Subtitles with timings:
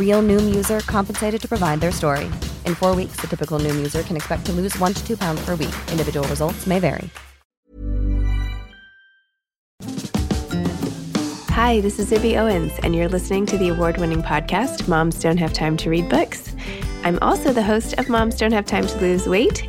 [0.00, 2.24] Real Noom user compensated to provide their story.
[2.66, 5.44] In four weeks, the typical Noom user can expect to lose one to two pounds
[5.44, 5.74] per week.
[5.92, 7.08] Individual results may vary.
[11.50, 15.36] Hi, this is Zibby Owens, and you're listening to the award winning podcast, Moms Don't
[15.36, 16.56] Have Time to Read Books.
[17.04, 19.68] I'm also the host of Moms Don't Have Time to Lose Weight,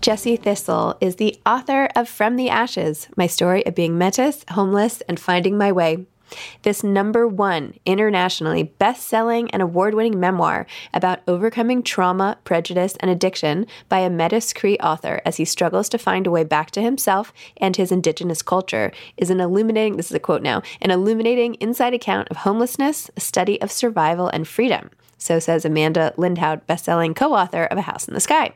[0.00, 5.02] Jesse Thistle is the author of From the Ashes My Story of Being Metis, Homeless,
[5.02, 6.06] and Finding My Way.
[6.62, 13.10] This number one internationally best selling and award winning memoir about overcoming trauma, prejudice, and
[13.10, 16.80] addiction by a Metis Cree author as he struggles to find a way back to
[16.80, 21.56] himself and his indigenous culture is an illuminating, this is a quote now, an illuminating
[21.56, 24.88] inside account of homelessness, a study of survival and freedom.
[25.18, 28.54] So says Amanda Lindhout, best-selling co-author of A House in the Sky.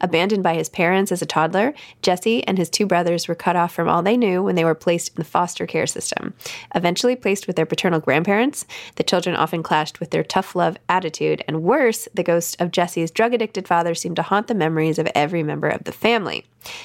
[0.00, 3.72] Abandoned by his parents as a toddler, Jesse and his two brothers were cut off
[3.72, 6.34] from all they knew when they were placed in the foster care system.
[6.74, 8.66] Eventually placed with their paternal grandparents,
[8.96, 13.10] the children often clashed with their tough love attitude, and worse, the ghost of Jesse's
[13.10, 16.44] drug addicted father seemed to haunt the memories of every member of the family.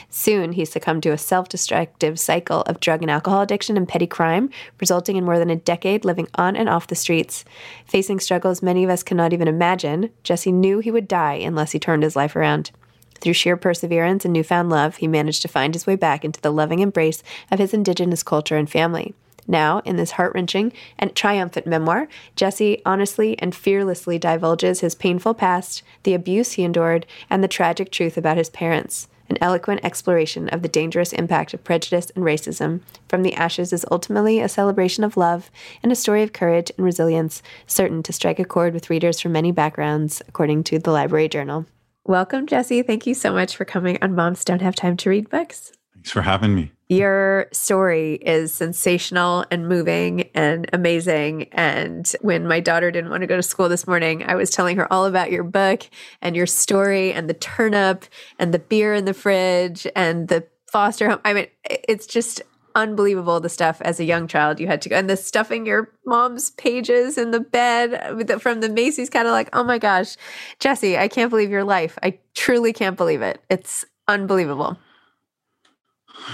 [0.10, 4.08] Soon, he succumbed to a self destructive cycle of drug and alcohol addiction and petty
[4.08, 7.46] crime, resulting in more than a decade living on and off the streets.
[7.86, 11.80] Facing struggles many of us cannot even imagine, Jesse knew he would die unless he
[11.80, 12.72] turned his life around.
[13.20, 16.52] Through sheer perseverance and newfound love, he managed to find his way back into the
[16.52, 19.14] loving embrace of his indigenous culture and family.
[19.48, 25.34] Now, in this heart wrenching and triumphant memoir, Jesse honestly and fearlessly divulges his painful
[25.34, 29.08] past, the abuse he endured, and the tragic truth about his parents.
[29.30, 32.82] An eloquent exploration of the dangerous impact of prejudice and racism.
[33.08, 35.52] From the Ashes is ultimately a celebration of love
[35.84, 39.34] and a story of courage and resilience, certain to strike a chord with readers from
[39.34, 41.66] many backgrounds, according to the Library Journal.
[42.06, 42.82] Welcome, Jesse.
[42.82, 45.74] Thank you so much for coming on Moms Don't Have Time to Read Books.
[45.94, 46.72] Thanks for having me.
[46.90, 51.44] Your story is sensational and moving and amazing.
[51.52, 54.76] And when my daughter didn't want to go to school this morning, I was telling
[54.78, 55.88] her all about your book
[56.20, 58.06] and your story and the turnip
[58.40, 61.20] and the beer in the fridge and the foster home.
[61.24, 62.42] I mean, it's just
[62.74, 65.92] unbelievable the stuff as a young child you had to go and the stuffing your
[66.06, 69.48] mom's pages in the bed the, from the Macy's catalog.
[69.54, 70.16] Oh my gosh,
[70.60, 72.00] Jesse, I can't believe your life.
[72.02, 73.42] I truly can't believe it.
[73.50, 74.78] It's unbelievable.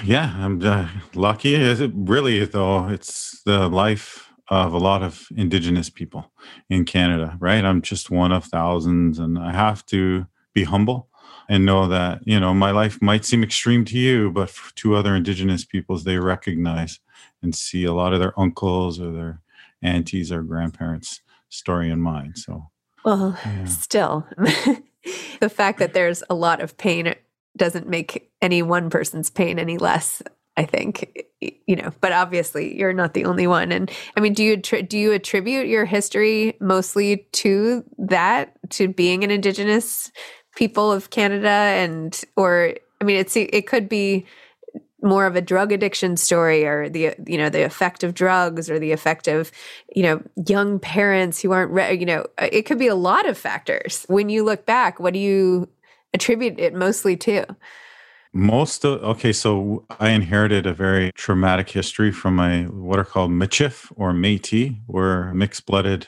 [0.04, 1.56] Yeah, I'm uh, lucky.
[1.56, 2.88] Is it really though?
[2.88, 6.32] It's the life of a lot of Indigenous people
[6.70, 7.64] in Canada, right?
[7.64, 11.10] I'm just one of thousands, and I have to be humble
[11.48, 15.16] and know that you know my life might seem extreme to you but to other
[15.16, 17.00] indigenous peoples they recognize
[17.42, 19.42] and see a lot of their uncles or their
[19.82, 22.70] aunties or grandparents story in mind so
[23.04, 23.66] well yeah.
[23.66, 24.28] still
[25.40, 27.14] the fact that there's a lot of pain
[27.58, 30.22] doesn't make any one person's pain any less
[30.58, 31.26] I think
[31.68, 33.72] you know, but obviously you're not the only one.
[33.72, 39.24] And I mean, do you do you attribute your history mostly to that, to being
[39.24, 40.12] an Indigenous
[40.56, 44.26] people of Canada, and or I mean, it's it could be
[45.02, 48.80] more of a drug addiction story or the you know the effect of drugs or
[48.80, 49.52] the effect of
[49.96, 53.38] you know young parents who aren't re- you know it could be a lot of
[53.38, 55.70] factors when you look back what do you
[56.16, 57.46] attribute it mostly to
[58.34, 63.32] most of okay so i inherited a very traumatic history from my what are called
[63.32, 66.08] michif or metis we're mixed-blooded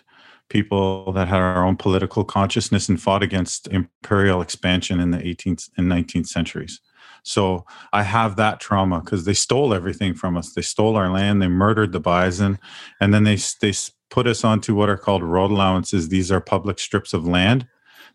[0.50, 5.70] people that had our own political consciousness and fought against imperial expansion in the 18th
[5.78, 6.80] and 19th centuries.
[7.24, 10.54] So I have that trauma because they stole everything from us.
[10.54, 12.58] They stole our land, they murdered the bison,
[13.02, 13.74] and then they they
[14.10, 16.08] put us onto what are called road allowances.
[16.08, 17.68] These are public strips of land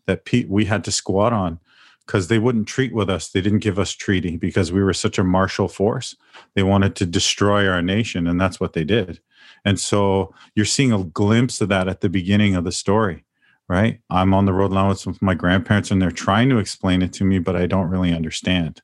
[0.06, 1.61] that we had to squat on
[2.06, 3.28] because they wouldn't treat with us.
[3.28, 6.16] They didn't give us treaty because we were such a martial force.
[6.54, 9.20] They wanted to destroy our nation, and that's what they did.
[9.64, 13.25] And so you're seeing a glimpse of that at the beginning of the story,
[13.69, 14.00] right?
[14.10, 17.02] I'm on the road allowance with some of my grandparents and they're trying to explain
[17.02, 18.82] it to me, but I don't really understand.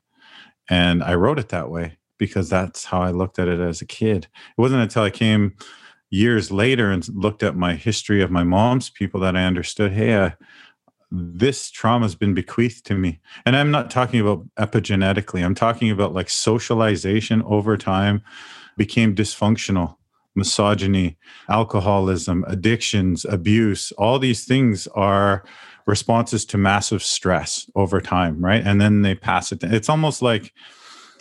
[0.71, 3.87] And I wrote it that way because that's how I looked at it as a
[3.87, 4.25] kid.
[4.27, 5.57] It wasn't until I came
[6.11, 10.15] years later and looked at my history of my mom's people that I understood, hey,
[10.15, 10.31] uh,
[11.11, 13.21] this trauma has been bequeathed to me.
[13.47, 18.23] And I'm not talking about epigenetically, I'm talking about like socialization over time
[18.77, 19.97] became dysfunctional
[20.39, 21.19] misogyny,
[21.49, 25.45] alcoholism, addictions, abuse, all these things are
[25.87, 28.65] responses to massive stress over time, right?
[28.65, 29.63] And then they pass it.
[29.65, 30.55] It's almost like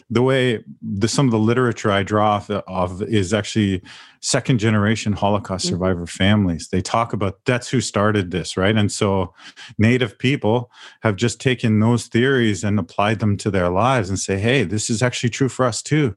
[0.10, 3.82] the way the, some of the literature I draw off of is actually
[4.22, 5.74] second generation Holocaust mm-hmm.
[5.76, 6.24] survivor mm-hmm.
[6.24, 6.70] families.
[6.70, 8.76] They talk about that's who started this, right?
[8.76, 9.34] And so
[9.78, 10.72] Native people
[11.02, 14.90] have just taken those theories and applied them to their lives and say, hey, this
[14.90, 16.16] is actually true for us too.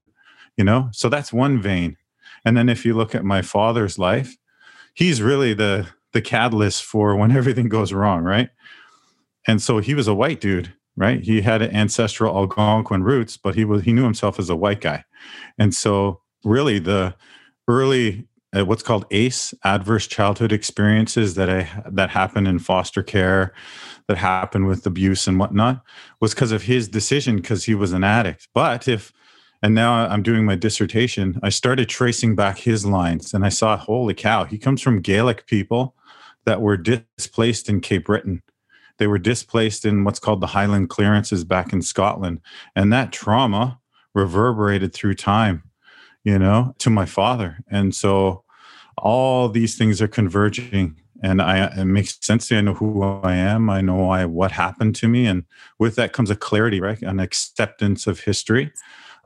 [0.57, 1.97] You know, so that's one vein.
[2.45, 4.37] And then if you look at my father's life,
[4.95, 8.51] he's really the the catalyst for when everything goes wrong, right?
[9.47, 11.23] And so he was a white dude, right?
[11.23, 15.05] He had ancestral Algonquin roots, but he was he knew himself as a white guy.
[15.59, 17.15] And so really the
[17.69, 18.27] early
[18.57, 23.55] uh, what's called ACE, adverse childhood experiences that I that happen in foster care,
[24.09, 25.83] that happen with abuse and whatnot,
[26.21, 28.49] was because of his decision because he was an addict.
[28.55, 29.13] But if
[29.63, 31.39] and now I'm doing my dissertation.
[31.43, 35.47] I started tracing back his lines and I saw, holy cow, he comes from Gaelic
[35.47, 35.95] people
[36.47, 38.43] that were displaced in Cape Breton.
[39.01, 42.41] They were displaced in what's called the Highland clearances back in Scotland.
[42.77, 43.81] And that trauma
[44.15, 45.65] reverberated through time,
[46.23, 47.59] you know, to my father.
[47.71, 48.45] And so
[48.99, 52.59] all these things are converging and I it makes sense to me.
[52.59, 53.69] I know who I am.
[53.69, 55.27] I know why what happened to me.
[55.27, 55.45] And
[55.79, 57.01] with that comes a clarity, right?
[57.03, 58.73] An acceptance of history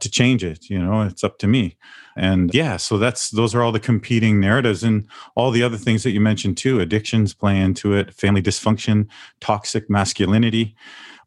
[0.00, 1.76] to change it you know it's up to me
[2.16, 4.82] and yeah so that's those are all the competing narratives.
[4.82, 9.06] And all the other things that you mentioned too addictions play into it family dysfunction
[9.40, 10.74] toxic masculinity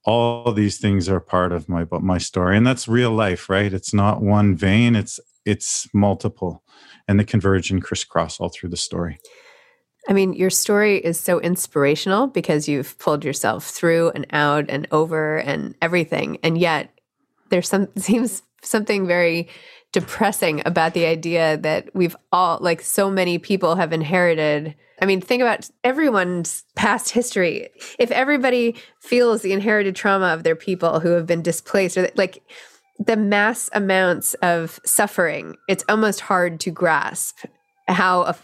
[0.06, 2.56] all these things are part of my my story.
[2.56, 3.74] And that's real life right?
[3.74, 6.64] It's not one vein it's it's multiple.
[7.07, 9.19] And they converge and crisscross all through the story.
[10.09, 14.88] I mean, your story is so inspirational because you've pulled yourself through and out and
[14.92, 16.38] over and everything.
[16.44, 16.90] And yet
[17.50, 19.49] there's some seems something very
[19.94, 25.21] depressing about the idea that we've all like so many people have inherited I mean,
[25.21, 27.69] think about everyone's past history.
[27.99, 32.42] If everybody feels the inherited trauma of their people who have been displaced, or like
[32.97, 37.45] the mass amounts of suffering, it's almost hard to grasp
[37.87, 38.35] how a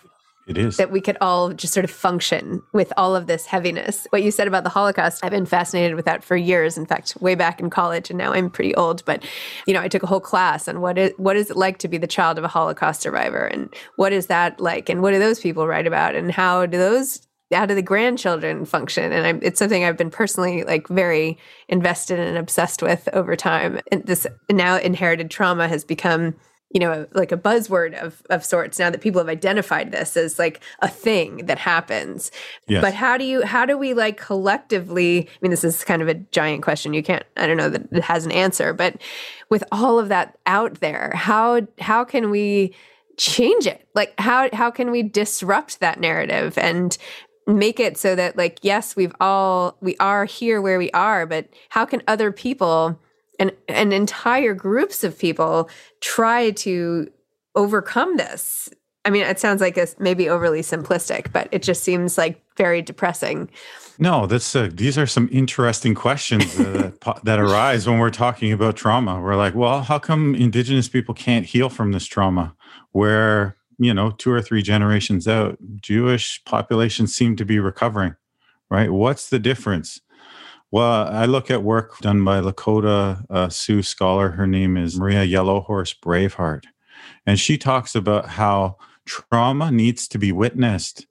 [0.48, 0.78] it is.
[0.78, 4.06] That we could all just sort of function with all of this heaviness.
[4.10, 6.78] What you said about the Holocaust, I've been fascinated with that for years.
[6.78, 9.24] In fact, way back in college, and now I'm pretty old, but
[9.66, 11.88] you know, I took a whole class on what is what is it like to
[11.88, 15.20] be the child of a Holocaust survivor and what is that like and what do
[15.20, 19.40] those people write about and how do those how do the grandchildren function and I'm,
[19.44, 21.38] it's something i've been personally like very
[21.70, 26.36] invested and obsessed with over time and this now inherited trauma has become
[26.74, 30.38] you know like a buzzword of of sorts now that people have identified this as
[30.38, 32.32] like a thing that happens.
[32.68, 32.82] Yes.
[32.82, 36.08] but how do you how do we like collectively i mean this is kind of
[36.08, 36.94] a giant question.
[36.94, 39.02] You can't i don't know that it has an answer but
[39.50, 42.74] with all of that out there how how can we
[43.18, 43.88] change it?
[43.94, 46.98] Like how how can we disrupt that narrative and
[47.46, 51.46] make it so that like yes we've all we are here where we are but
[51.70, 52.98] how can other people
[53.40, 55.70] and and entire groups of people
[56.02, 57.10] try to
[57.56, 58.70] overcome this
[59.06, 62.82] i mean it sounds like it's maybe overly simplistic but it just seems like very
[62.82, 63.50] depressing
[64.00, 68.76] no that's uh, these are some interesting questions that, that arise when we're talking about
[68.76, 72.56] trauma we're like well how come indigenous people can't heal from this trauma
[72.92, 78.16] where you know, two or three generations out, Jewish populations seem to be recovering,
[78.70, 78.92] right?
[78.92, 80.02] What's the difference?
[80.74, 84.32] Well, I look at work done by Lakota uh, Sioux scholar.
[84.32, 86.64] Her name is Maria Yellowhorse Braveheart.
[87.28, 91.06] And she talks about how trauma needs to be witnessed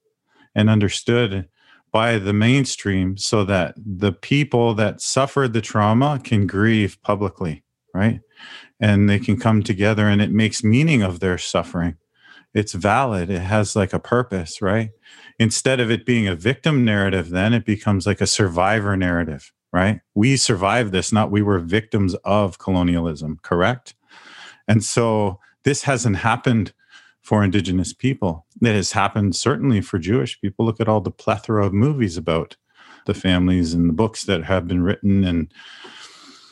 [0.52, 1.48] and understood
[1.92, 7.62] by the mainstream so that the people that suffered the trauma can grieve publicly,
[7.94, 8.18] right?
[8.80, 11.98] And they can come together and it makes meaning of their suffering
[12.54, 14.90] it's valid it has like a purpose right?
[15.38, 20.00] Instead of it being a victim narrative then it becomes like a survivor narrative right?
[20.14, 23.94] We survived this not we were victims of colonialism correct?
[24.68, 26.72] And so this hasn't happened
[27.22, 28.46] for indigenous people.
[28.60, 30.66] It has happened certainly for jewish people.
[30.66, 32.56] Look at all the plethora of movies about
[33.06, 35.52] the families and the books that have been written and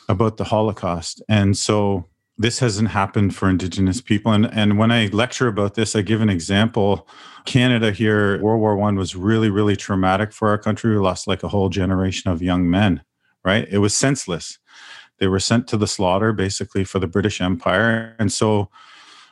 [0.09, 1.21] about the holocaust.
[1.29, 2.05] And so
[2.41, 4.31] this hasn't happened for indigenous people.
[4.31, 7.07] And and when i lecture about this i give an example.
[7.45, 10.91] Canada here world war one was really really traumatic for our country.
[10.91, 13.03] We lost like a whole generation of young men
[13.43, 13.67] right?
[13.71, 14.59] It was senseless.
[15.17, 18.15] They were sent to the slaughter basically for the british empire.
[18.19, 18.69] And so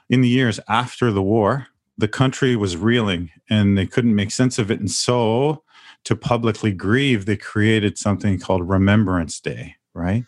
[0.10, 4.58] in the years after the war the country was reeling and they couldn't make sense
[4.58, 4.80] of it.
[4.80, 5.64] And so
[6.06, 10.24] to publicly grieve they created something called remembrance day right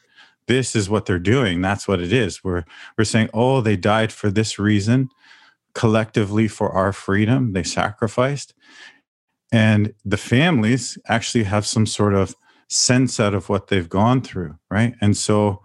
[0.52, 1.62] this is what they're doing.
[1.62, 2.44] That's what it is.
[2.44, 2.66] We're
[2.98, 5.10] we're saying, oh, they died for this reason,
[5.74, 7.54] collectively for our freedom.
[7.54, 8.54] They sacrificed.
[9.54, 12.36] And the families actually have some sort of
[12.68, 14.94] sense out of what they've gone through, right?
[15.02, 15.62] And so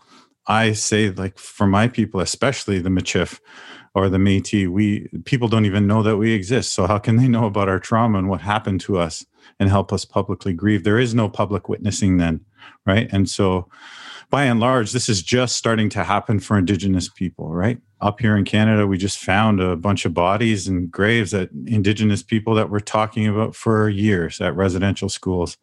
[0.47, 3.41] I say, like for my people, especially the Michif
[3.95, 6.75] or the Métis, we people don't even know that we exist.
[6.75, 9.27] So how can they know about our trauma and what happened to us
[9.59, 10.85] and help us publicly grieve?
[10.85, 12.45] There is no public witnessing then,
[12.87, 13.09] right?
[13.13, 13.69] And so
[14.31, 17.79] by and large, this is just starting to happen for Indigenous people, right?
[18.01, 22.23] Up here in Canada, we just found a bunch of bodies and graves that Indigenous
[22.23, 25.57] people that we're talking about for years at residential schools.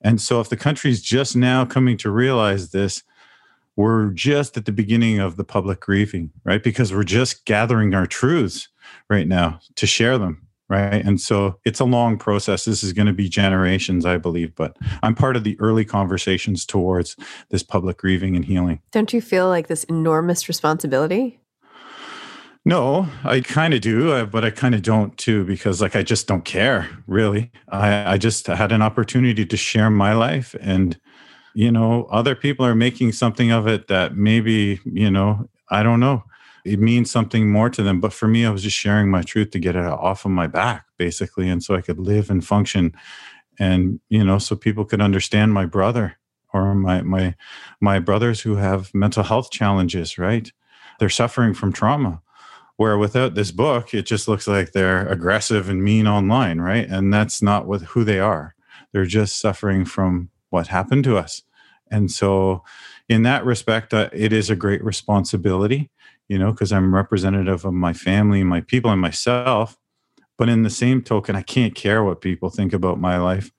[0.00, 3.02] And so, if the country's just now coming to realize this,
[3.74, 6.62] we're just at the beginning of the public grieving, right?
[6.62, 8.68] Because we're just gathering our truths
[9.10, 11.04] right now to share them right?
[11.04, 12.64] And so it's a long process.
[12.64, 16.64] This is going to be generations i believe but i'm part of the early conversations
[16.64, 17.16] towards
[17.50, 18.80] this public grieving and healing.
[18.92, 21.40] Don't you feel like this enormous responsibility?
[22.64, 26.02] No i kind of do uh, but i kind of don't too because like i
[26.02, 27.50] just don't care really.
[27.68, 30.98] I i just had an opportunity to share my life and
[31.54, 36.00] you know other people are making something of it that maybe you know i don't
[36.00, 36.22] know
[36.66, 38.00] it means something more to them.
[38.00, 40.46] But for me, I was just sharing my truth to get it off of my
[40.46, 41.48] back, basically.
[41.48, 42.92] And so I could live and function.
[43.58, 46.16] And, you know, so people could understand my brother
[46.52, 47.34] or my my
[47.80, 50.50] my brothers who have mental health challenges, right?
[50.98, 52.22] They're suffering from trauma.
[52.76, 56.86] Where without this book, it just looks like they're aggressive and mean online, right?
[56.86, 58.54] And that's not what who they are.
[58.92, 61.40] They're just suffering from what happened to us.
[61.90, 62.64] And so,
[63.08, 65.90] in that respect, uh, it is a great responsibility
[66.28, 69.76] you know, because I'm representative of my family, my people, and myself.
[70.38, 73.50] But in the same token, I can't care what people think about my life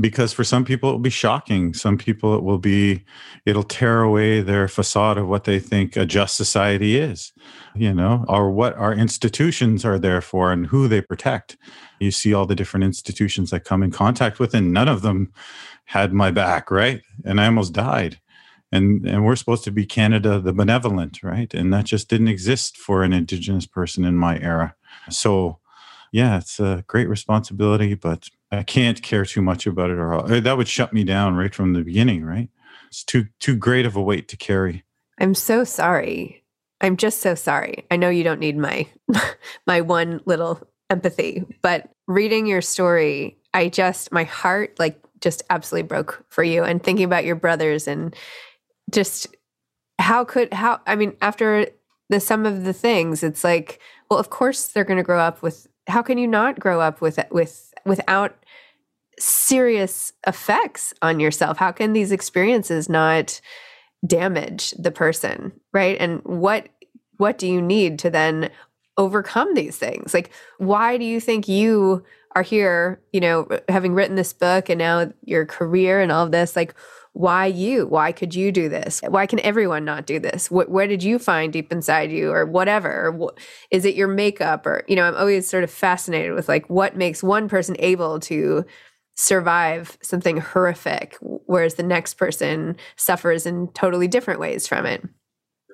[0.00, 1.74] because for some people it will be shocking.
[1.74, 3.04] Some people it will be,
[3.44, 7.32] it'll tear away their facade of what they think a just society is,
[7.74, 11.56] you know, or what our institutions are there for and who they protect.
[12.00, 15.32] You see all the different institutions I come in contact with, and none of them
[15.84, 17.02] had my back, right?
[17.24, 18.18] And I almost died
[18.72, 21.52] and and we're supposed to be Canada the benevolent, right?
[21.52, 24.74] And that just didn't exist for an Indigenous person in my era.
[25.10, 25.58] So,
[26.10, 30.40] yeah, it's a great responsibility, but I can't care too much about it, or uh,
[30.40, 32.48] that would shut me down right from the beginning, right?
[32.88, 34.84] It's too too great of a weight to carry.
[35.20, 36.42] I'm so sorry.
[36.80, 37.86] I'm just so sorry.
[37.90, 38.88] I know you don't need my
[39.66, 45.86] my one little empathy, but reading your story, I just my heart like just absolutely
[45.86, 48.14] broke for you and thinking about your brothers and
[48.92, 49.26] just
[49.98, 51.66] how could how I mean after
[52.08, 53.80] the sum of the things it's like
[54.10, 57.00] well of course they're going to grow up with how can you not grow up
[57.00, 58.36] with with without
[59.18, 63.40] serious effects on yourself how can these experiences not
[64.06, 66.68] damage the person right and what
[67.18, 68.50] what do you need to then
[68.96, 70.12] overcome these things?
[70.14, 74.78] Like, why do you think you are here, you know, having written this book and
[74.78, 76.56] now your career and all of this?
[76.56, 76.74] Like,
[77.12, 77.86] why you?
[77.86, 79.00] Why could you do this?
[79.06, 80.50] Why can everyone not do this?
[80.50, 83.08] What, where did you find deep inside you or whatever?
[83.08, 83.34] Or
[83.70, 84.66] is it your makeup?
[84.66, 88.18] Or, you know, I'm always sort of fascinated with like what makes one person able
[88.20, 88.64] to
[89.14, 95.02] survive something horrific, whereas the next person suffers in totally different ways from it.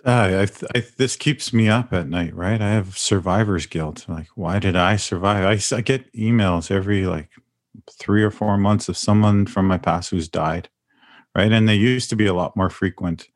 [0.05, 2.61] Uh, I, I, this keeps me up at night, right?
[2.61, 4.07] I have survivor's guilt.
[4.09, 5.45] Like, why did I survive?
[5.45, 7.31] I, I get emails every like
[7.91, 10.69] three or four months of someone from my past who's died,
[11.35, 11.53] right?
[11.53, 13.29] And they used to be a lot more frequent.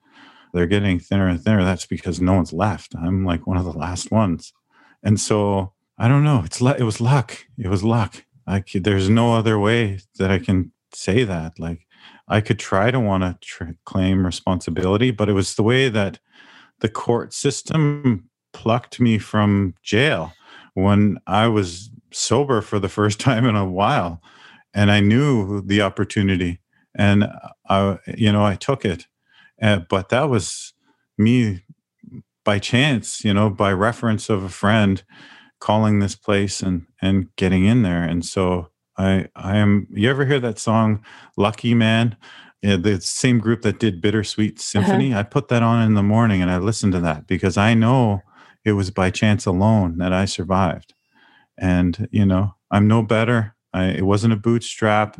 [0.53, 1.65] They're getting thinner and thinner.
[1.65, 2.95] That's because no one's left.
[2.95, 4.53] I'm like one of the last ones,
[5.03, 6.43] and so I don't know.
[6.45, 7.47] It's it was luck.
[7.59, 8.25] It was luck.
[8.47, 11.59] Like, there's no other way that I can say that.
[11.59, 11.87] Like,
[12.29, 16.19] I could try to want to tr- claim responsibility, but it was the way that
[16.81, 20.33] the court system plucked me from jail
[20.75, 24.21] when I was sober for the first time in a while.
[24.75, 26.59] And I knew the opportunity
[26.95, 27.29] and
[27.69, 29.07] I, you know, I took it.
[29.61, 30.75] Uh, but that was
[31.19, 31.65] me
[32.45, 35.03] by chance, you know, by reference of a friend
[35.61, 38.03] calling this place and and getting in there.
[38.03, 38.69] And so
[38.99, 39.87] I I am.
[39.91, 41.05] You ever hear that song
[41.37, 42.17] "Lucky Man"?
[42.63, 44.63] Yeah, the same group that did Bittersweet uh-huh.
[44.63, 45.11] Symphony.
[45.13, 45.21] Uh-huh.
[45.21, 48.23] I put that on in the morning and I listened to that because I know
[48.65, 50.95] it was by chance alone that I survived.
[51.59, 53.55] And you know, I'm no better.
[53.73, 55.19] I, it wasn't a bootstrap.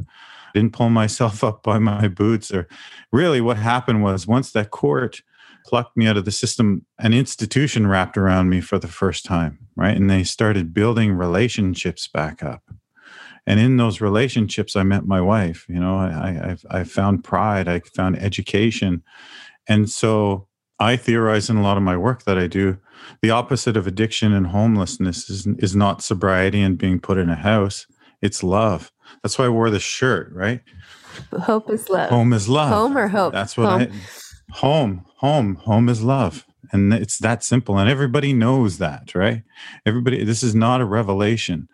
[0.55, 2.53] Didn't pull myself up by my boots.
[2.53, 2.69] Or
[3.11, 5.23] really, what happened was once that court
[5.67, 9.59] plucked me out of the system, an institution wrapped around me for the first time,
[9.77, 9.97] right?
[9.97, 12.63] And they started building relationships back up.
[13.47, 15.67] And in those relationships, I met my wife.
[15.69, 19.03] You know, I, I, I found pride, I found education.
[19.69, 22.79] And so I theorize in a lot of my work that I do
[23.21, 27.37] the opposite of addiction and homelessness is, is not sobriety and being put in a
[27.37, 27.87] house,
[28.21, 28.93] it's love.
[29.23, 30.61] That's why I wore the shirt, right?
[31.41, 32.11] Hope is love.
[32.11, 32.71] Home is love.
[32.71, 33.33] Home or hope?
[33.33, 33.81] That's what home.
[33.83, 33.91] I
[34.53, 39.43] home home home is love and it's that simple and everybody knows that right
[39.87, 41.69] everybody this is not a revelation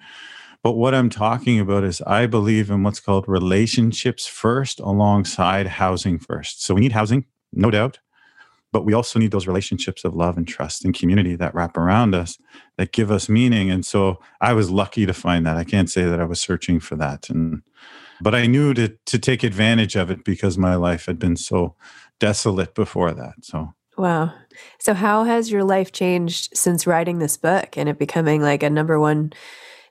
[0.63, 6.19] but what i'm talking about is i believe in what's called relationships first alongside housing
[6.21, 7.99] first so we need housing no doubt
[8.73, 12.15] but we also need those relationships of love and trust and community that wrap around
[12.15, 12.39] us
[12.77, 16.05] that give us meaning and so i was lucky to find that i can't say
[16.05, 17.63] that i was searching for that and
[18.21, 21.75] but i knew to to take advantage of it because my life had been so
[22.19, 23.35] desolate before that.
[23.43, 24.33] So Wow.
[24.79, 28.71] So how has your life changed since writing this book and it becoming like a
[28.71, 29.33] number one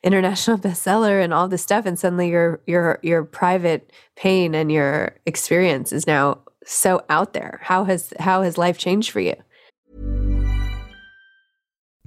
[0.01, 5.15] international bestseller and all this stuff and suddenly your your your private pain and your
[5.25, 7.59] experience is now so out there.
[7.63, 9.35] How has how has life changed for you?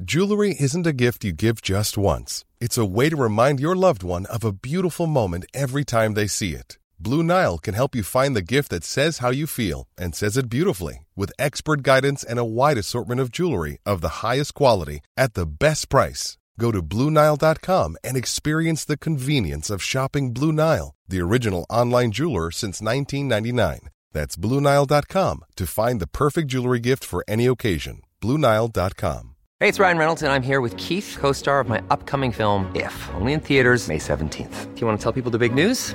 [0.03, 2.47] Jewelry isn't a gift you give just once.
[2.59, 6.27] It's a way to remind your loved one of a beautiful moment every time they
[6.27, 6.79] see it.
[6.99, 10.37] Blue Nile can help you find the gift that says how you feel and says
[10.37, 15.01] it beautifully with expert guidance and a wide assortment of jewelry of the highest quality
[15.17, 16.39] at the best price.
[16.59, 22.51] Go to BlueNile.com and experience the convenience of shopping Blue Nile, the original online jeweler
[22.51, 23.91] since 1999.
[24.13, 28.03] That's BlueNile.com to find the perfect jewelry gift for any occasion.
[28.21, 29.37] BlueNile.com.
[29.61, 32.71] Hey, it's Ryan Reynolds, and I'm here with Keith, co star of my upcoming film,
[32.75, 34.75] If, only in theaters, May 17th.
[34.75, 35.95] Do you want to tell people the big news?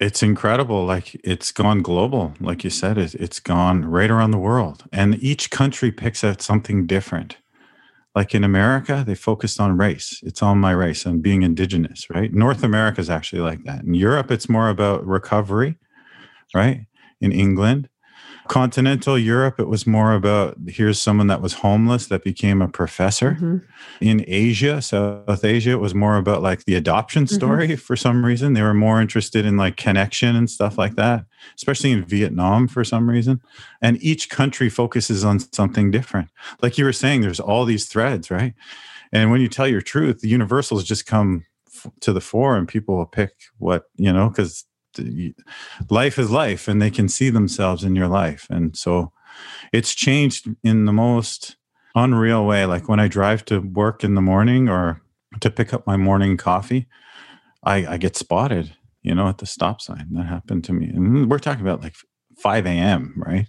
[0.00, 0.86] It's incredible.
[0.86, 2.32] Like it's gone global.
[2.40, 4.84] Like you said, it, it's gone right around the world.
[4.92, 7.36] And each country picks out something different.
[8.14, 10.20] Like in America, they focused on race.
[10.24, 12.32] It's on my race and being indigenous, right?
[12.32, 13.84] North America is actually like that.
[13.84, 15.76] In Europe, it's more about recovery,
[16.54, 16.86] right?
[17.20, 17.88] In England,
[18.50, 23.34] continental Europe, it was more about here's someone that was homeless that became a professor.
[23.34, 23.58] Mm-hmm.
[24.00, 27.34] In Asia, South Asia, it was more about like the adoption mm-hmm.
[27.36, 27.76] story mm-hmm.
[27.76, 28.54] for some reason.
[28.54, 32.82] They were more interested in like connection and stuff like that, especially in Vietnam for
[32.82, 33.40] some reason.
[33.80, 36.28] And each country focuses on something different.
[36.60, 38.54] Like you were saying, there's all these threads, right?
[39.12, 41.46] And when you tell your truth, the universals just come
[42.00, 44.64] to the fore and people will pick what, you know, because
[45.88, 48.46] life is life and they can see themselves in your life.
[48.50, 49.12] And so
[49.72, 51.56] it's changed in the most
[51.94, 52.66] unreal way.
[52.66, 55.02] Like when i drive to work in the morning or
[55.40, 56.88] to pick up my morning coffee
[57.62, 60.08] i i get spotted you know at the stop sign.
[60.12, 60.88] That happened to me.
[60.88, 61.94] And we're talking about like
[62.38, 63.46] 5 a.m right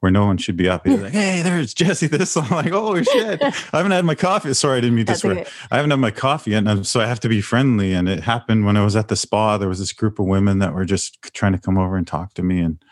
[0.00, 0.86] where no one should be up.
[0.86, 4.52] He's like, "Hey, there's Jesse." This I'm like, "Oh shit!" I haven't had my coffee.
[4.54, 5.40] Sorry, I didn't mean to swear.
[5.40, 5.50] Okay.
[5.70, 7.92] I haven't had my coffee yet, and so I have to be friendly.
[7.92, 9.58] And it happened when I was at the spa.
[9.58, 12.34] There was this group of women that were just trying to come over and talk
[12.34, 12.82] to me, and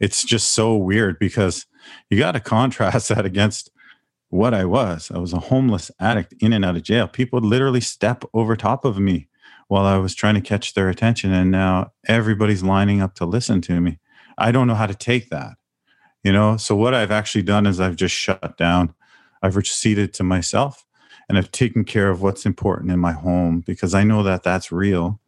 [0.00, 1.66] it's just so weird because
[2.10, 3.70] you got to contrast that against
[4.28, 5.10] what I was.
[5.14, 7.06] I was a homeless addict in and out of jail.
[7.06, 9.28] People would literally step over top of me
[9.68, 13.60] while I was trying to catch their attention, and now everybody's lining up to listen
[13.62, 13.98] to me.
[14.38, 15.56] I don't know how to take that
[16.22, 16.56] you know?
[16.56, 18.94] So what i've actually done is i've just shut down.
[19.42, 20.84] I've receded to myself
[21.28, 24.70] and i've taken care of what's important in my home because i know that that's
[24.72, 25.20] real.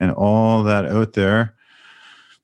[0.00, 1.54] And all that out there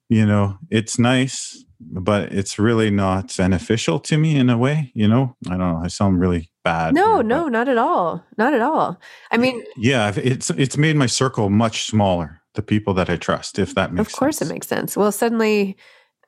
[0.07, 5.07] you know it's nice but it's really not beneficial to me in a way you
[5.07, 5.35] know?
[5.47, 8.61] I don't know i sound really bad no here, no not at all not at
[8.61, 8.99] all.
[9.31, 13.59] I mean yeah it's it's made my circle much smaller the people that i trust
[13.59, 14.49] if that makes of course sense.
[14.49, 14.97] it makes sense.
[14.97, 15.77] Well suddenly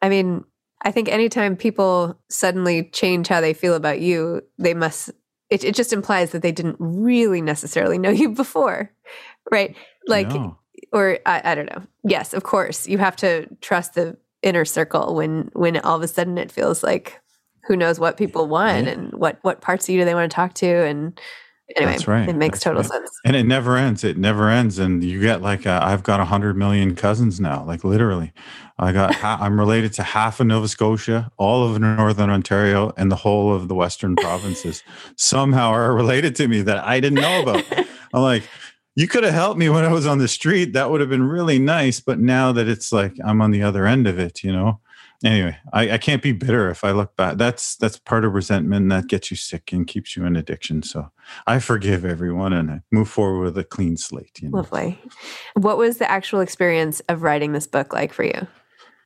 [0.02, 0.44] i mean
[0.84, 5.12] I think anytime people suddenly change how they feel about you, they must,
[5.50, 8.91] it, it just implies that they didn't really necessarily know you before,
[9.52, 9.76] right?
[10.08, 10.58] Like, no.
[10.91, 11.84] or I, I don't know.
[12.04, 16.08] Yes, of course, you have to trust the inner circle when when all of a
[16.08, 17.22] sudden it feels like
[17.67, 18.94] who knows what people want yeah.
[18.94, 21.20] and what what parts of you do they want to talk to and
[21.76, 22.30] anyway, That's right.
[22.30, 22.92] it makes That's total right.
[22.92, 23.20] sense.
[23.26, 24.04] And it never ends.
[24.04, 24.80] It never ends.
[24.80, 28.34] And you get like, uh, i have got a hundred million cousins now, like literally.
[28.80, 33.12] I got, ha- I'm related to half of Nova Scotia, all of Northern Ontario, and
[33.12, 34.84] the whole of the Western provinces
[35.18, 37.64] somehow are related to me that I didn't know about.
[38.14, 38.44] I'm like,
[38.96, 40.74] you could have helped me when I was on the street.
[40.74, 42.00] That would have been really nice.
[42.00, 44.80] But now that it's like I'm on the other end of it, you know,
[45.24, 47.38] anyway, I, I, can't be bitter if I look back.
[47.38, 50.84] That's that's part of resentment that gets you sick and keeps you in addiction.
[50.84, 51.12] So
[51.48, 54.40] I forgive everyone and I move forward with a clean slate.
[54.42, 54.58] You know?
[54.58, 55.00] Lovely.
[55.56, 58.48] What was the actual experience of writing this book like for you?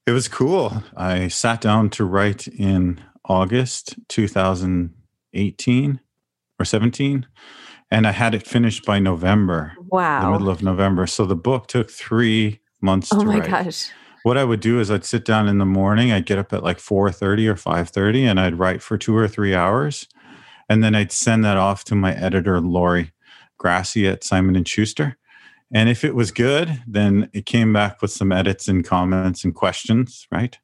[0.06, 0.84] It was cool.
[0.95, 5.99] I sat down to write in August 2018
[6.60, 7.28] or 17
[7.91, 9.73] and I had it finished by November.
[9.80, 10.21] Wow.
[10.21, 11.08] The middle of November.
[11.08, 13.49] So the book took three months oh to my write.
[13.49, 13.89] gosh
[14.25, 16.11] what I would do is I'd sit down in the morning.
[16.11, 19.53] I'd get up at like 4:30 or 5:30 and I'd write for 2 or 3
[19.53, 20.07] hours.
[20.67, 23.11] And then I'd send that off to my editor Laurie
[23.59, 25.15] Grassi at Simon and Schuster.
[25.71, 29.53] And if it was good, then it came back with some edits and comments and
[29.53, 30.57] questions, right?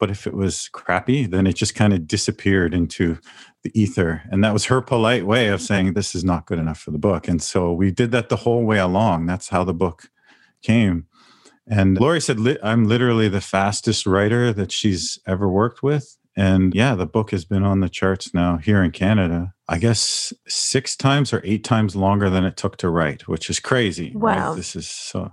[0.00, 3.18] But if it was crappy, then it just kind of disappeared into
[3.62, 4.22] the ether.
[4.32, 6.98] And that was her polite way of saying, this is not good enough for the
[6.98, 7.28] book.
[7.28, 9.26] And so we did that the whole way along.
[9.26, 10.10] That's how the book
[10.62, 11.06] came.
[11.70, 16.16] And Laurie said, I'm literally the fastest writer that she's ever worked with.
[16.34, 20.32] And yeah, the book has been on the charts now here in Canada, I guess
[20.46, 24.12] six times or eight times longer than it took to write, which is crazy.
[24.14, 24.50] Wow.
[24.50, 24.56] Right?
[24.56, 25.32] This is so,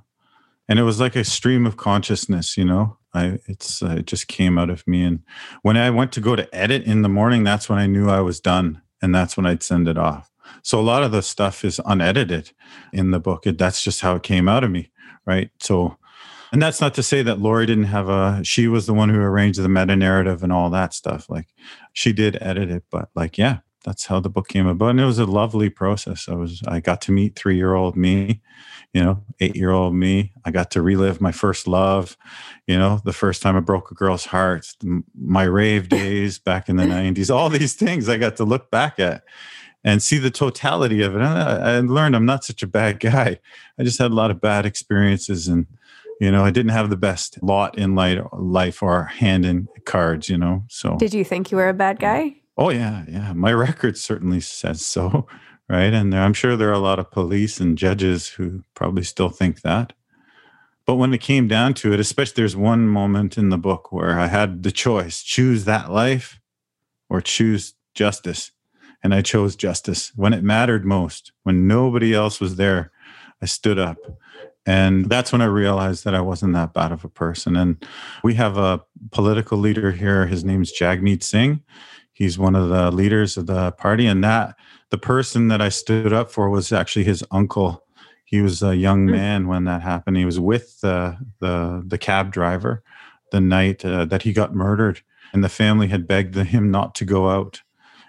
[0.68, 2.98] and it was like a stream of consciousness, you know?
[3.14, 5.04] I, it's, uh, it just came out of me.
[5.04, 5.20] And
[5.62, 8.22] when I went to go to edit in the morning, that's when I knew I
[8.22, 8.82] was done.
[9.02, 10.32] And that's when I'd send it off.
[10.64, 12.52] So a lot of the stuff is unedited
[12.92, 13.46] in the book.
[13.46, 14.92] It, that's just how it came out of me.
[15.26, 15.52] Right.
[15.60, 15.98] So,
[16.56, 19.20] and that's not to say that Laurie didn't have a, she was the one who
[19.20, 21.30] arranged the meta narrative and all that stuff.
[21.30, 21.48] Like
[21.92, 24.92] she did edit it, but like, yeah, that's how the book came about.
[24.92, 26.30] And it was a lovely process.
[26.30, 28.42] I was I got to meet three year old me,
[28.94, 30.32] you know, eight year old me.
[30.46, 32.16] I got to relive my first love,
[32.68, 34.66] you know, the first time I broke a girl's heart,
[35.14, 38.98] my rave days back in the 90s, all these things I got to look back
[38.98, 39.26] at
[39.84, 41.22] and see the totality of it.
[41.22, 43.42] And uh, I, I learned I'm not such a bad guy.
[43.78, 45.68] I just had a lot of bad experiences and
[46.20, 50.38] you know, I didn't have the best lot in life or hand in cards, you
[50.38, 50.64] know.
[50.70, 52.36] So Did you think you were a bad guy?
[52.58, 53.34] Oh yeah, yeah.
[53.34, 55.28] My record certainly says so,
[55.70, 55.94] right?
[55.94, 59.62] And I'm sure there are a lot of police and judges who probably still think
[59.62, 59.94] that.
[60.86, 64.20] But when it came down to it, especially there's one moment in the book where
[64.20, 66.40] I had the choice, choose that life
[67.10, 68.52] or choose justice.
[69.04, 72.92] And I chose justice when it mattered most, when nobody else was there.
[73.42, 73.98] I stood up
[74.66, 77.56] and that's when I realized that I wasn't that bad of a person.
[77.56, 77.86] And
[78.24, 80.26] we have a political leader here.
[80.26, 81.62] His name's Jagmeet Singh.
[82.14, 84.08] He's one of the leaders of the party.
[84.08, 84.56] And that
[84.90, 87.84] the person that I stood up for was actually his uncle.
[88.24, 89.12] He was a young hmm.
[89.12, 90.18] man when that happened.
[90.18, 92.84] He was with the the, the cab driver
[93.32, 95.02] the night uh, that he got murdered.
[95.32, 97.62] And the family had begged him not to go out.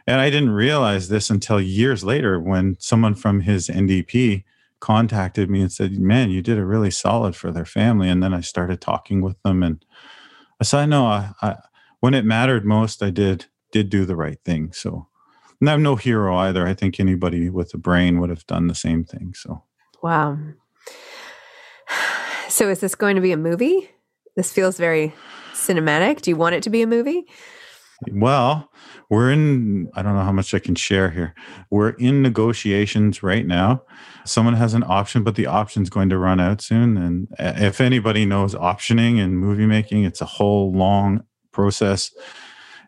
[0.07, 4.45] And I didn't realize this until years later when someone from his NDP
[4.87, 8.33] contacted me and said, "Man, you did a really solid for their family." And then
[8.33, 9.85] I started talking with them, and
[10.61, 11.57] I said, "No, I, I
[11.99, 15.09] when it mattered most, I did did do the right thing." So,
[15.61, 16.68] and I'm no hero either.
[16.68, 19.35] I think anybody with a brain would have done the same thing.
[19.35, 19.64] So,
[20.05, 20.38] wow.
[22.49, 23.90] So, is this going to be a movie?
[24.37, 25.12] This feels very
[25.53, 26.22] cinematic.
[26.22, 27.27] Do you want it to be a movie?
[28.13, 28.71] Well,
[29.09, 31.35] we're in, I don't know how much I can share here.
[31.71, 33.83] We're in negotiations right now.
[34.25, 36.99] Someone has an option, but the option's going to run out soon.
[36.99, 42.11] And uh, if anybody knows optioning and movie making, it's a whole long process.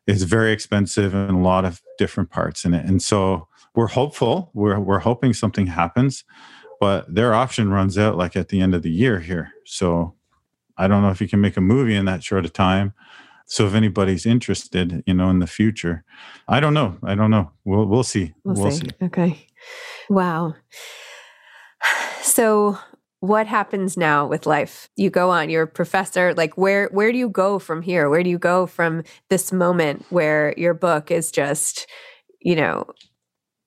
[0.07, 2.85] It's very expensive and a lot of different parts in it.
[2.85, 6.25] And so we're hopeful, we're, we're hoping something happens,
[6.81, 9.53] but their option runs out like at the end of the year here.
[9.64, 10.16] So
[10.77, 12.92] I don't know if you can make a movie in that short of time
[13.48, 16.04] so if anybody's interested, you know, in the future,
[16.46, 16.98] I don't know.
[17.02, 17.50] I don't know.
[17.64, 18.34] We'll we'll see.
[18.44, 18.87] We'll, we'll see.
[18.87, 19.06] see.
[19.06, 19.46] Okay.
[20.11, 20.54] Wow.
[22.20, 22.78] So
[23.20, 24.90] what happens now with life?
[24.96, 26.34] You go on, you're a professor.
[26.34, 28.11] Like where where do you go from here?
[28.11, 31.87] Where do you go from this moment where your book is just,
[32.40, 32.84] you know,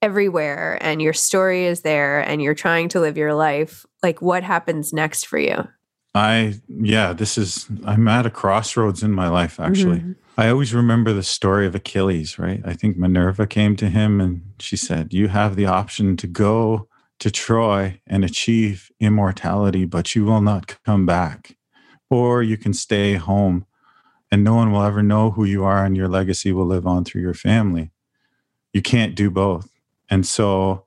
[0.04, 3.84] everywhere and your story is there and you're trying to live your life?
[4.04, 5.68] Like what happens next for you?
[6.14, 10.00] I, yeah, this is, I'm at a crossroads in my life, actually.
[10.00, 10.12] Mm-hmm.
[10.38, 12.62] I always remember the story of Achilles, right?
[12.66, 16.88] I think Minerva came to him and she said, You have the option to go
[17.20, 21.58] to Troy and achieve immortality, but you will not come back.
[22.10, 23.66] Or you can stay home
[24.32, 27.06] and no one will ever know who you are and your legacy will live on
[27.06, 27.92] through your family.
[28.74, 29.70] You can't do both.
[30.10, 30.86] And so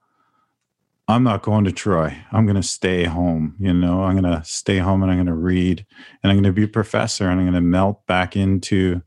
[1.07, 2.17] I'm not going to Troy.
[2.33, 3.57] I'm going to stay home.
[3.59, 5.85] You know, I'm going to stay home and I'm going to read
[6.23, 9.03] and I'm going to be a professor and I'm going to melt back into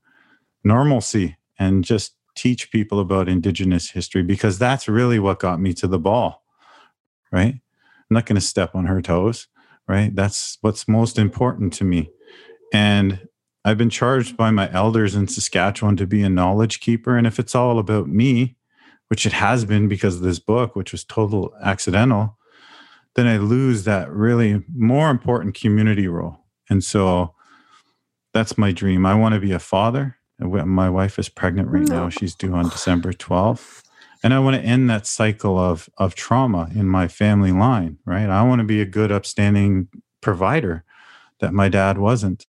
[0.64, 5.88] normalcy and just teach people about Indigenous history because that's really what got me to
[5.88, 6.44] the ball,
[7.32, 7.56] right?
[7.56, 9.48] I'm not going to step on her toes,
[9.88, 10.16] right?
[10.16, 12.12] That's what's most important to me.
[12.72, 13.28] And
[13.66, 17.18] I've been charged by my elders in Saskatchewan to be a knowledge keeper.
[17.18, 18.56] And if it's all about me,
[19.08, 22.38] which it has been because of this book, which was total accidental,
[23.16, 26.38] then I lose that really more important community role.
[26.70, 27.34] And so
[28.34, 29.06] that's my dream.
[29.06, 30.18] I want to be a father.
[30.40, 32.10] My wife is pregnant right now.
[32.10, 33.82] She's due on December 12th.
[34.24, 38.30] And I want to end that cycle of, of trauma in my family line, right?
[38.30, 39.88] I want to be a good, upstanding
[40.22, 40.84] provider
[41.40, 42.46] that my dad wasn't.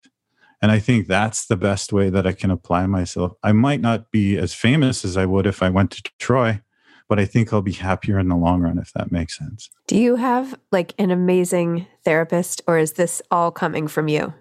[0.64, 3.32] And I think that's the best way that I can apply myself.
[3.42, 6.62] I might not be as famous as I would if I went to Troy,
[7.06, 9.68] but I think I'll be happier in the long run, if that makes sense.
[9.86, 14.32] Do you have like an amazing therapist, or is this all coming from you?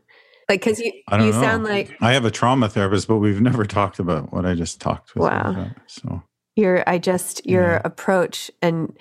[0.47, 1.31] Like, because you, you know.
[1.33, 4.79] sound like I have a trauma therapist, but we've never talked about what I just
[4.79, 5.23] talked with.
[5.23, 5.51] Wow.
[5.51, 6.23] About, so
[6.55, 7.81] your, I just, your yeah.
[7.83, 8.97] approach and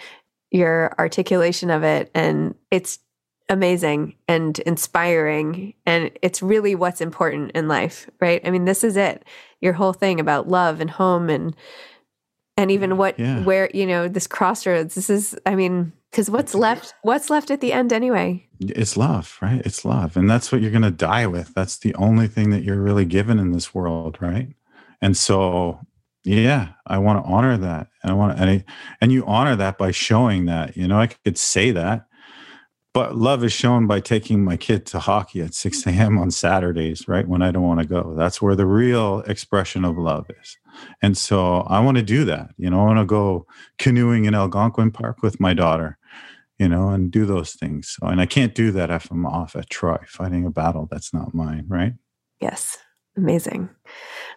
[0.50, 2.98] your articulation of it, and it's
[3.48, 8.40] amazing and inspiring and it's really what's important in life right?
[8.44, 9.24] I mean this is it.
[9.60, 11.54] Your whole thing about love and home and
[12.56, 13.42] and even mm, what yeah.
[13.42, 17.60] where you know this crossroads this is i mean because what's left what's left at
[17.60, 18.46] the end anyway?
[18.60, 19.62] It's love right?
[19.64, 21.54] It's love and that's what you're going to die with.
[21.54, 24.48] That's the only thing that you're really given in this world right?
[25.00, 25.80] And so
[26.24, 28.64] yeah i want to honor that and i want to and, I,
[29.00, 30.98] and you honor that by showing that you know?
[30.98, 32.06] I could say that
[32.94, 35.98] But love is shown by taking my kid to hockey at 6 mm-hmm.
[35.98, 36.18] a.m.
[36.18, 37.26] on Saturdays, right?
[37.26, 38.14] When I don't want to go.
[38.16, 40.58] That's where the real expression of love is.
[41.00, 42.50] And so I want to do that.
[42.58, 43.46] You know, I want to go
[43.78, 45.96] canoeing in Algonquin Park with my daughter,
[46.58, 47.96] you know, and do those things.
[47.98, 51.14] So, and I can't do that if I'm off at Troy fighting a battle that's
[51.14, 51.94] not mine, right?
[52.40, 52.76] Yes.
[53.16, 53.70] Amazing.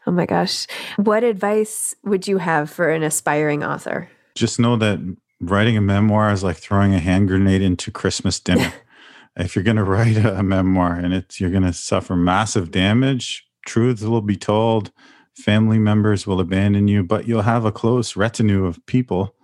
[0.06, 0.68] Oh my gosh.
[0.98, 4.10] What advice would you have for an aspiring author?
[4.36, 5.00] Just know that
[5.40, 8.74] writing a memoir is like throwing a hand grenade into Christmas dinner.
[9.38, 13.46] if you're going to write a, memoir and it's you're going to suffer massive damage,
[13.66, 14.92] truths will be told,
[15.36, 19.36] family members will abandon you, but you'll have a close retinue of people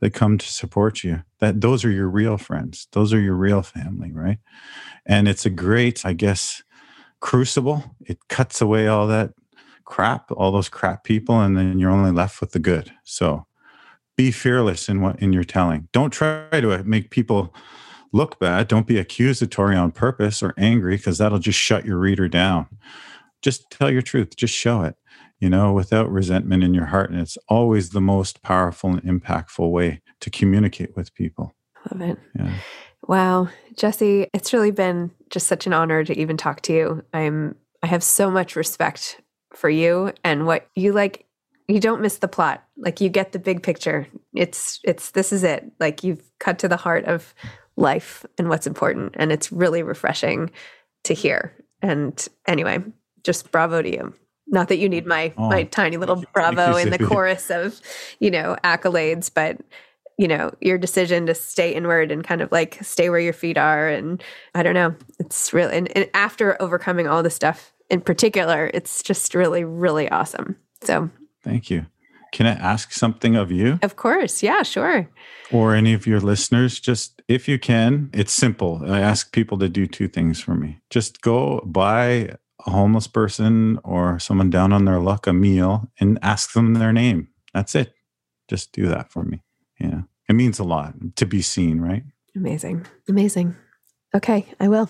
[0.00, 1.22] that come to support you.
[1.40, 2.88] That those are your real friends.
[2.92, 4.38] Those are your real family, right?
[5.06, 6.62] And it's a great, I guess,
[7.20, 7.96] crucible.
[8.04, 9.32] It cuts away all that
[9.84, 12.92] crap, all those crap people, and then you're only left with the good.
[13.04, 13.46] So
[14.16, 15.88] be fearless in what in your telling.
[15.92, 17.54] Don't try to uh, make people
[18.12, 18.68] look bad.
[18.68, 22.66] Don't be accusatory on purpose or angry because that'll just shut your reader down.
[23.40, 24.36] Just tell your truth.
[24.36, 24.96] Just show it,
[25.40, 27.10] you know, without resentment in your heart.
[27.10, 31.54] And it's always the most powerful and impactful way to communicate with people.
[31.90, 32.18] Love it.
[32.36, 32.54] Yeah.
[33.08, 37.04] Wow, Jesse, it's really been just such an honor to even talk to you.
[37.12, 39.20] I'm I have so much respect
[39.52, 41.26] for you and what you like
[41.72, 42.62] you don't miss the plot.
[42.76, 44.06] Like you get the big picture.
[44.34, 45.72] It's it's this is it.
[45.80, 47.34] Like you've cut to the heart of
[47.76, 50.50] life and what's important and it's really refreshing
[51.04, 51.54] to hear.
[51.80, 52.84] And anyway,
[53.24, 54.14] just bravo to you.
[54.48, 57.80] Not that you need my oh, my tiny little bravo in the chorus of,
[58.20, 59.58] you know, accolades, but
[60.18, 63.56] you know, your decision to stay inward and kind of like stay where your feet
[63.56, 63.88] are.
[63.88, 64.22] And
[64.54, 69.02] I don't know, it's really, and, and after overcoming all the stuff in particular, it's
[69.02, 70.56] just really, really awesome.
[70.82, 71.08] So
[71.42, 71.86] thank you.
[72.32, 73.78] Can I ask something of you?
[73.82, 74.42] Of course.
[74.42, 75.08] Yeah, sure.
[75.52, 78.80] Or any of your listeners, just if you can, it's simple.
[78.90, 80.80] I ask people to do two things for me.
[80.88, 86.18] Just go buy a homeless person or someone down on their luck a meal and
[86.22, 87.28] ask them their name.
[87.52, 87.92] That's it.
[88.48, 89.42] Just do that for me.
[89.78, 90.02] Yeah.
[90.28, 92.04] It means a lot to be seen, right?
[92.34, 92.86] Amazing.
[93.08, 93.56] Amazing.
[94.14, 94.88] Okay, I will.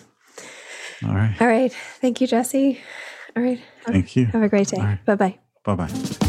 [1.04, 1.36] All right.
[1.40, 1.72] All right.
[2.00, 2.80] Thank you, Jesse.
[3.36, 3.60] All right.
[3.84, 4.26] Thank you.
[4.26, 4.78] Have a great day.
[4.78, 5.04] Right.
[5.04, 5.38] Bye bye.
[5.64, 6.28] Bye bye.